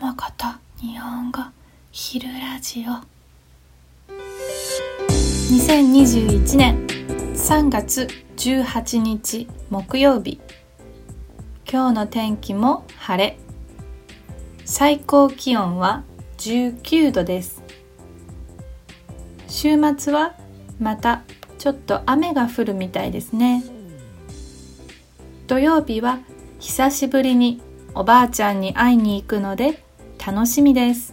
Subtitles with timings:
[0.00, 1.40] 浜方日本語
[1.92, 2.84] 昼ラジオ。
[4.10, 6.84] 2021年
[7.34, 10.40] 3月18日木曜日。
[11.70, 13.38] 今日の天気も晴れ。
[14.64, 16.02] 最高気温は
[16.38, 17.62] 19度です。
[19.46, 20.34] 週末は
[20.80, 21.22] また
[21.58, 23.62] ちょっと雨が降るみたいですね。
[25.46, 26.18] 土曜日は
[26.58, 27.62] 久しぶりに
[27.94, 29.83] おばあちゃんに会いに行くので
[30.26, 31.12] 楽しみです。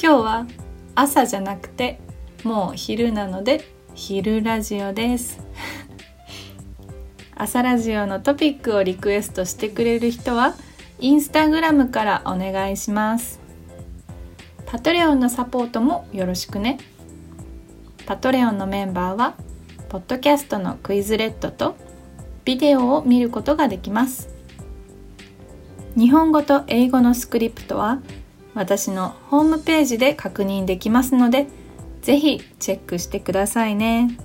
[0.00, 0.46] 今日は
[0.94, 1.98] 朝じゃなくて
[2.44, 3.64] もう昼なので
[3.96, 5.40] 昼ラジオです。
[7.34, 10.54] 朝ラジオのトピックをリクエストしてくれる人は
[11.00, 13.40] インスタグラムからお願いします。
[14.64, 16.78] パトレオンのサポートもよろしくね。
[18.06, 19.34] パトレオンのメンバーは
[19.88, 21.74] ポッドキャストのクイズレッドと
[22.44, 24.33] ビデオを見ることができます。
[25.96, 28.00] 日本語と英語のスクリプトは
[28.54, 31.46] 私のホームページで確認できますので
[32.02, 34.18] ぜひチェックしてくださいね。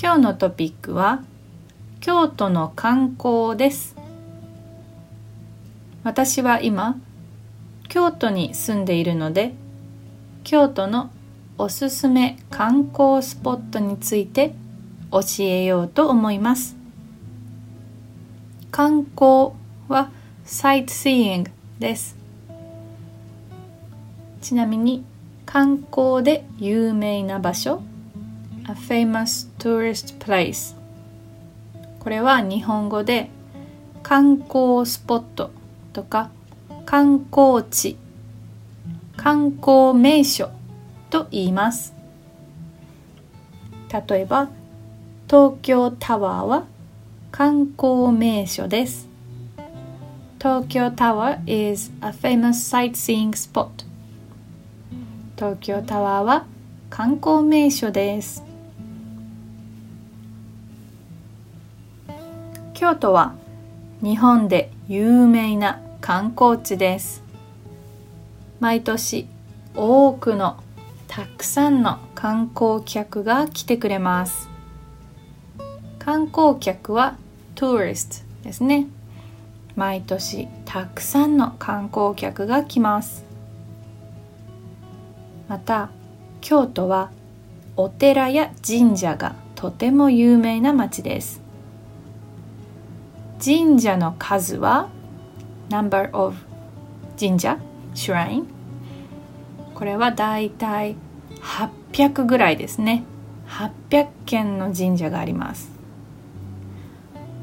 [0.00, 1.22] 今日のトピックは
[2.00, 3.96] 京都の観光です
[6.02, 6.96] 私は今
[7.88, 9.52] 京都に住んでいるので
[10.44, 11.10] 京都の
[11.60, 14.54] おすすめ観光スポットについて
[15.10, 16.76] 教えようと思います。
[18.70, 19.50] 観光
[19.88, 20.10] は
[20.44, 22.16] サイトシーイングです。
[24.40, 25.04] ちなみに
[25.46, 27.82] 観光で有名な場所
[28.68, 30.76] A famous tourist place
[31.98, 33.30] これは日本語で
[34.04, 35.50] 観光スポット
[35.92, 36.30] とか
[36.86, 37.96] 観光地
[39.16, 40.50] 観光名所
[41.10, 41.94] と言います。
[44.08, 44.48] 例えば
[45.26, 46.64] 東京タワーは
[47.30, 49.08] 観光名所です。
[50.38, 53.68] 東京タワー is a famous sightseeing spot
[55.36, 56.46] 東京タワーは
[56.90, 58.44] 観光名所です。
[62.74, 63.34] 京都は
[64.02, 67.22] 日本で有名な観光地です。
[68.60, 69.26] 毎年
[69.74, 70.56] 多くの
[71.18, 74.48] たくさんの観光客が来てくれます。
[75.98, 77.16] 観光客は
[77.56, 78.86] tourist ですね。
[79.74, 83.24] 毎年たくさんの観光客が来ます。
[85.48, 85.90] また
[86.40, 87.10] 京都は
[87.74, 91.42] お寺や神社がとても有名な町です。
[93.44, 94.88] 神社の数は
[95.68, 96.36] number of
[97.18, 97.58] 神社
[97.96, 98.44] ？shrine
[99.74, 100.94] これはだいたい
[101.48, 103.04] 800ぐらいですね。
[103.48, 105.70] 800件の神社があります。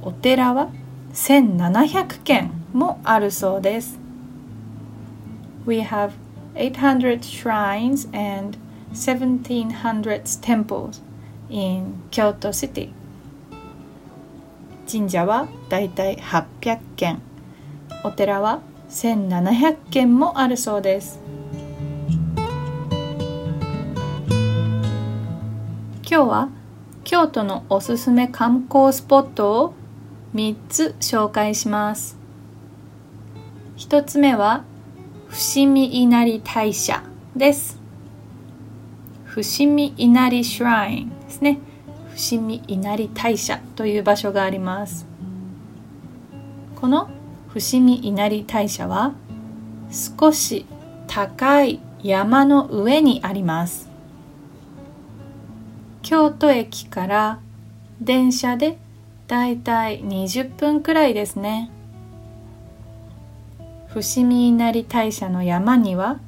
[0.04, 0.70] お寺は
[1.14, 3.98] 1700件もあるそうです。
[5.66, 6.12] We have
[6.54, 8.58] 800 shrines and
[8.94, 11.02] 1700 temples
[11.50, 12.94] in Kyoto City.
[14.88, 17.20] 神社はだいたい800件
[18.04, 21.20] お寺は1700件もあるそうです。
[26.16, 26.50] 今日は
[27.04, 29.74] 京都のおすすめ観光スポットを
[30.34, 32.18] 3つ紹介します。
[33.76, 34.64] 1つ目は
[35.28, 37.04] 伏見稲荷大社
[37.36, 37.82] です。
[39.26, 41.60] 伏見稲荷シュラインですね。
[42.16, 45.06] 伏見稲荷大社という場所があります。
[46.78, 47.10] この
[47.50, 49.12] 伏見稲荷大社は
[49.92, 50.66] 少し
[51.08, 53.95] 高い山の上にあります。
[56.06, 57.40] 京都駅から
[58.00, 58.78] 電車で
[59.26, 61.72] だいたい20分くらいですね。
[63.88, 66.20] 伏見稲荷大社の山には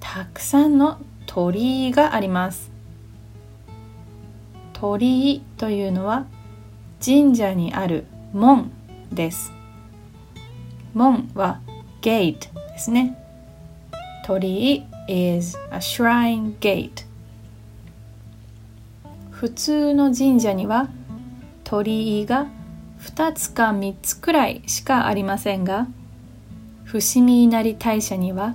[0.00, 2.72] たくさんの鳥居があります。
[4.72, 6.26] 鳥居というのは
[7.00, 8.72] 神社にある門
[9.12, 9.52] です。
[10.94, 11.60] 門は
[12.00, 13.16] gate ですね。
[14.26, 17.11] 鳥居 is a shrine gate
[19.42, 20.88] 普通の神社には
[21.64, 22.46] 鳥居が
[23.00, 25.88] 2つか3つくらいしかありませんが
[26.84, 28.54] 伏見稲荷大社には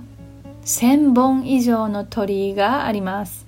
[0.64, 3.46] 1000本以上の鳥居があります。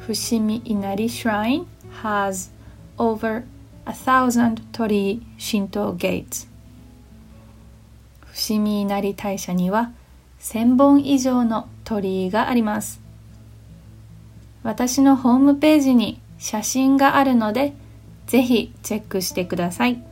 [0.00, 1.64] 伏見稲荷 Shrine
[2.02, 2.52] has
[2.98, 3.44] over
[3.86, 6.46] a thousand 鳥居神道 gates
[8.26, 9.92] 伏見稲荷大社には
[10.40, 13.03] 1000本以上の鳥居があります。
[14.64, 17.74] 私のホームページに写真があるので
[18.26, 20.02] ぜひチェックしてください。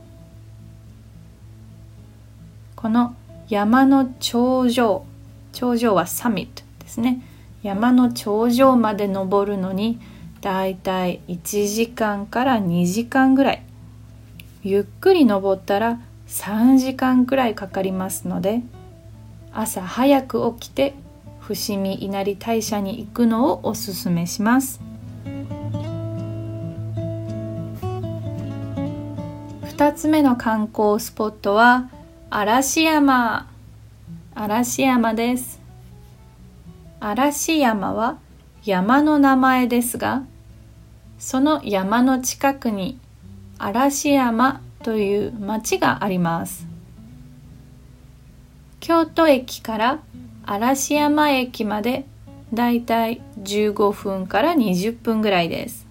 [2.75, 3.15] この
[3.49, 5.05] 山の頂上
[5.51, 7.21] 頂上はサミットですね。
[7.63, 9.99] 山の頂上まで登るのに
[10.41, 13.63] だいたい1時間から2時間ぐらい。
[14.63, 18.61] ゆっくり登ったら3時間くらいかかりますので
[19.51, 20.93] 朝早く起きて
[21.43, 24.79] 伏見稲荷大社に行くのをおすすめします。
[29.75, 31.89] 2つ目の観光スポットは
[32.29, 33.49] 嵐山。
[34.33, 35.59] 嵐山です。
[37.01, 38.19] 嵐山は
[38.63, 40.23] 山の名前ですが
[41.19, 42.97] その山の近くに
[43.57, 46.65] 嵐山という町があります。
[48.79, 49.99] 京都駅から
[50.45, 52.05] 嵐山駅まで
[52.53, 55.87] だいたい15分から20分ぐらいです。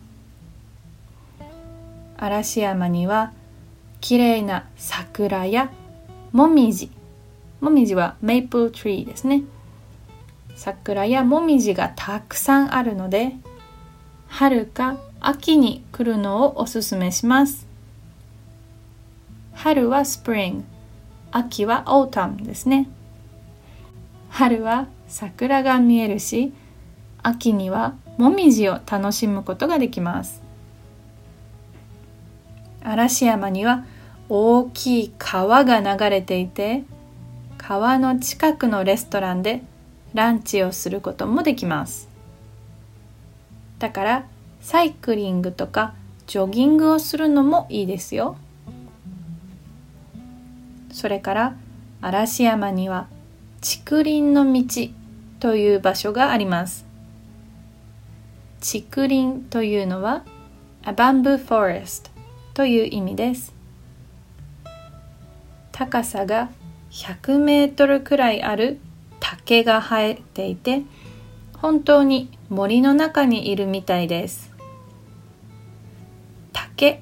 [2.19, 3.33] 嵐山には
[4.01, 5.73] 綺麗な桜や
[6.33, 6.91] もみじ。
[7.61, 9.43] もみじはメイプルツリーですね。
[10.55, 13.33] 桜やもみじがたくさんあるので
[14.29, 17.67] 春か秋に来るのをおすすめします。
[19.55, 20.65] 春はスプリング
[21.31, 22.89] 秋は autumn ですね。
[24.32, 26.55] 春は桜が見えるし
[27.23, 30.43] 秋にはもみじを楽しむことができます。
[32.82, 33.84] 嵐山には
[34.31, 36.84] 大きい川が流れていて
[37.58, 39.62] 川の近くのレストランで
[40.14, 42.08] ランチをすることもできます。
[43.79, 44.26] だから
[44.62, 45.93] サイクリングとか
[46.26, 48.37] ジョギングをするのもいいですよ。
[50.90, 51.55] それから
[52.00, 53.08] 嵐山には
[53.64, 54.91] 竹林の道
[55.38, 56.85] という場所があります。
[58.61, 60.25] 竹林というのは
[60.82, 62.11] a bamboo forest
[62.55, 63.55] という意味です。
[65.70, 66.50] 高さが
[66.91, 68.81] 100メートルくらいある
[69.20, 70.82] 竹が生えていて
[71.55, 74.50] 本当に森の中にいるみたいです。
[76.53, 77.00] 竹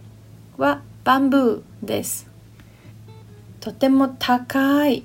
[0.58, 2.28] はバンブーです。
[3.60, 5.04] とても高い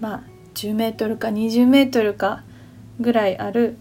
[0.00, 2.42] まあ10メートルか20メートルか
[3.00, 3.76] ぐらいある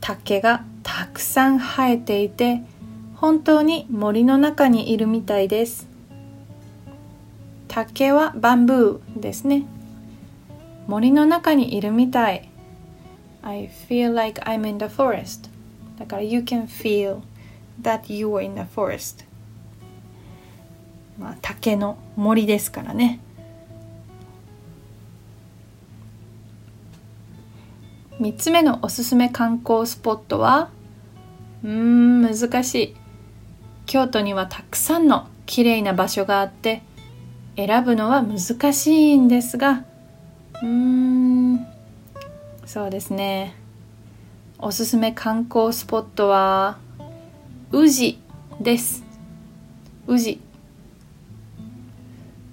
[0.00, 2.62] 竹がたくさん生えていて
[3.16, 5.86] 本当に森の中にいるみたいです。
[7.68, 9.64] 竹はバンブーですね。
[10.86, 12.48] 森の中にいるみたい。
[13.42, 15.48] I feel like I'm in the forest.
[15.98, 17.20] だから you can feel
[17.80, 19.24] that you are in the forest
[21.18, 23.20] まあ竹の森ですからね。
[28.20, 30.70] 3つ目のおすすめ観光スポットは？
[31.62, 32.96] うーん難しい。
[33.84, 36.82] 京都にはたくさんの綺麗な場所があって
[37.56, 39.84] 選ぶのは難しいんですが
[40.62, 41.66] うーん
[42.64, 43.54] そうですね。
[44.58, 46.78] おすすめ観光スポットは
[47.70, 48.18] 宇治
[48.60, 49.04] です。
[50.06, 50.40] 宇治。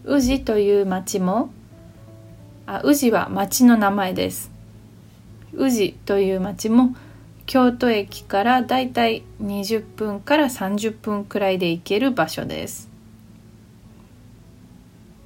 [0.04, 1.50] 宇治という町も
[2.66, 4.53] あ宇治は町の名前です。
[5.56, 6.96] 宇治という町も
[7.46, 12.90] 京都駅からだいたい20分から30分くらいで行ける場所です。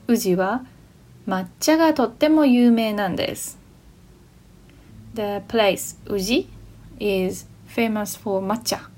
[0.08, 0.64] 宇治は
[1.28, 3.58] 抹茶がとっても有名なんです。
[5.14, 6.50] The place 宇治
[7.00, 8.90] is famous for 抹茶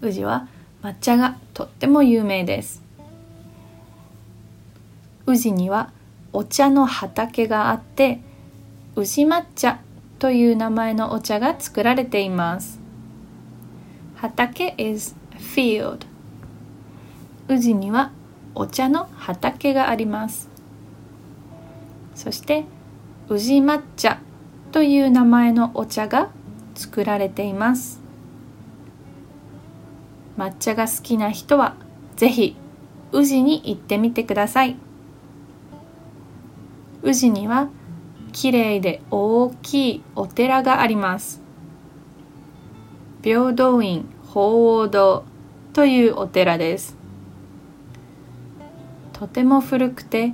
[0.00, 0.48] 宇治は
[0.82, 2.82] 抹茶がとっても有名です。
[5.26, 5.92] 宇治には
[6.32, 8.20] お茶の畑があって
[8.96, 9.80] 宇治抹茶
[10.18, 12.80] という名前のお茶が作られています。
[14.16, 16.00] 畑 is field。
[17.48, 18.10] 宇治には
[18.54, 20.48] お茶の畑があります。
[22.14, 22.64] そして
[23.28, 24.18] 宇治抹茶
[24.72, 26.30] という名前のお茶が
[26.74, 28.00] 作られています。
[30.36, 31.76] 抹茶が好きな人は
[32.16, 32.56] ぜひ
[33.12, 34.76] 宇治に行ってみてください。
[37.02, 37.68] 宇治には
[38.30, 41.42] きれいで大きいお寺があります。
[43.22, 45.24] 平等院鳳凰堂
[45.72, 46.96] というお寺です。
[49.12, 50.32] とても古くて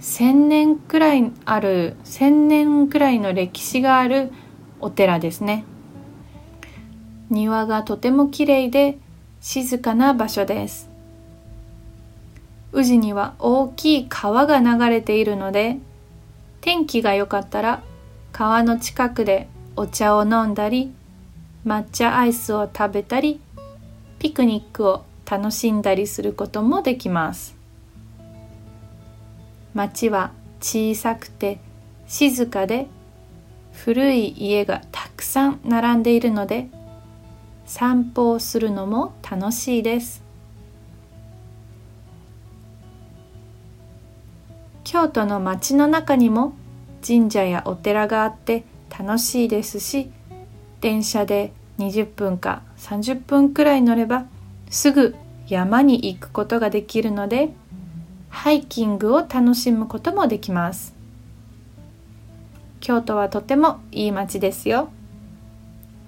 [0.00, 4.32] 千年くらいある千年くらいの歴史がある
[4.80, 5.64] お寺ですね。
[7.28, 8.98] 庭がとてもきれいで
[9.40, 10.88] 静かな場所です。
[12.72, 15.78] 宇治には大きい川が流れているので
[16.66, 17.80] 天気が良かったら
[18.32, 19.46] 川の近くで
[19.76, 20.92] お茶を飲んだり
[21.64, 23.40] 抹茶アイスを食べたり
[24.18, 27.54] ピクニックを楽しんだりすることもできます。
[29.74, 31.60] 街は小さくて
[32.08, 32.88] 静かで
[33.72, 36.66] 古い家がたくさん並んでいるので
[37.64, 40.25] 散歩をするのも楽しいです。
[44.96, 46.54] 京都の街の中にも
[47.06, 48.64] 神社やお寺があって
[48.98, 50.10] 楽しいですし
[50.80, 54.24] 電車で20分か30分くらい乗れば
[54.70, 55.14] すぐ
[55.48, 57.50] 山に行くことができるので
[58.30, 60.94] ハイキングを楽しむこともできます。
[62.80, 64.88] 京都はとてもいい街ですよ。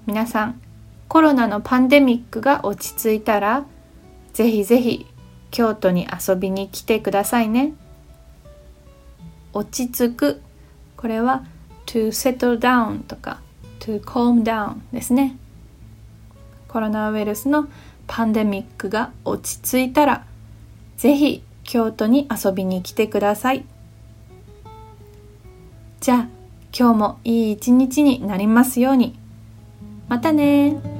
[0.06, 0.62] 皆さん
[1.08, 3.66] コロナのパンデミックが落ち着いたら
[4.32, 5.04] ぜひぜひ
[5.50, 7.74] 京都に遊びに来てくださいね。
[9.52, 10.42] 落ち着く。
[10.96, 11.44] これは
[11.86, 13.40] to settle down とか
[13.80, 15.36] to calm down ですね。
[16.68, 17.68] コロナウイルスの
[18.06, 20.26] パンデミックが落ち着いたら
[20.96, 23.64] ぜひ京都に遊びに来てください。
[26.00, 26.28] じゃあ
[26.78, 29.18] 今日もいい一日になりますように。
[30.08, 30.97] またね